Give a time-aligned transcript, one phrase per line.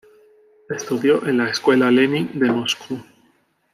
[0.67, 2.99] Estudió en la Escuela Lenin de Moscú.